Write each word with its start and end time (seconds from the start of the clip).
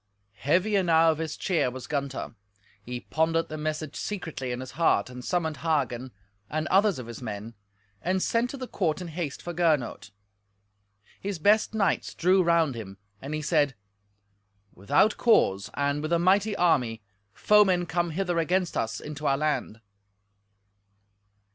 Heavy 0.39 0.71
enow 0.75 1.11
of 1.11 1.19
his 1.19 1.37
cheer 1.37 1.69
was 1.69 1.85
Gunther. 1.85 2.33
He 2.81 3.01
pondered 3.01 3.49
the 3.49 3.55
message 3.59 3.95
secretly 3.95 4.51
in 4.51 4.59
his 4.59 4.71
heart, 4.71 5.11
and 5.11 5.23
summoned 5.23 5.57
Hagen, 5.57 6.11
and 6.49 6.65
others 6.69 6.97
of 6.97 7.05
his 7.05 7.21
men, 7.21 7.53
and 8.01 8.19
sent 8.19 8.49
to 8.49 8.57
the 8.57 8.67
court 8.67 8.99
in 8.99 9.09
haste 9.09 9.43
for 9.43 9.53
Gernot. 9.53 10.09
His 11.19 11.37
best 11.37 11.75
knights 11.75 12.15
drew 12.15 12.41
round 12.41 12.73
him, 12.73 12.97
and 13.21 13.35
he 13.35 13.43
said, 13.43 13.75
"Without 14.73 15.17
cause, 15.17 15.69
and 15.75 16.01
with 16.01 16.13
a 16.13 16.17
mighty 16.17 16.55
army, 16.55 17.03
foemen 17.31 17.85
come 17.85 18.09
hither 18.09 18.39
against 18.39 18.75
us 18.75 18.99
into 18.99 19.27
our 19.27 19.37
land." 19.37 19.81